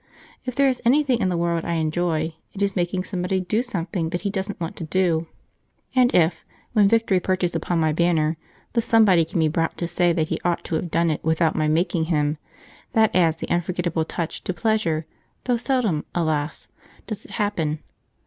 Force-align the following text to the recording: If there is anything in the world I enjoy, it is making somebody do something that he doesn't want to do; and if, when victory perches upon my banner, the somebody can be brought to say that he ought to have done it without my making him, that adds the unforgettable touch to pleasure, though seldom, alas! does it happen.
If 0.45 0.55
there 0.55 0.67
is 0.67 0.81
anything 0.83 1.19
in 1.21 1.29
the 1.29 1.37
world 1.37 1.63
I 1.63 1.73
enjoy, 1.73 2.33
it 2.53 2.63
is 2.63 2.75
making 2.75 3.03
somebody 3.03 3.39
do 3.39 3.61
something 3.61 4.09
that 4.09 4.21
he 4.21 4.31
doesn't 4.31 4.59
want 4.59 4.75
to 4.77 4.83
do; 4.83 5.27
and 5.95 6.11
if, 6.15 6.43
when 6.73 6.87
victory 6.87 7.19
perches 7.19 7.53
upon 7.53 7.79
my 7.79 7.91
banner, 7.93 8.35
the 8.73 8.81
somebody 8.81 9.23
can 9.23 9.39
be 9.39 9.47
brought 9.47 9.77
to 9.77 9.87
say 9.87 10.11
that 10.11 10.29
he 10.29 10.39
ought 10.43 10.63
to 10.63 10.73
have 10.75 10.89
done 10.89 11.11
it 11.11 11.23
without 11.23 11.55
my 11.55 11.67
making 11.67 12.05
him, 12.05 12.39
that 12.93 13.15
adds 13.15 13.35
the 13.37 13.49
unforgettable 13.51 14.03
touch 14.05 14.43
to 14.45 14.55
pleasure, 14.55 15.05
though 15.43 15.57
seldom, 15.57 16.03
alas! 16.15 16.67
does 17.05 17.23
it 17.23 17.29
happen. 17.37 17.77